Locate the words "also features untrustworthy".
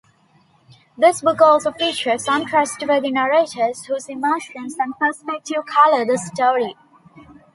1.41-3.11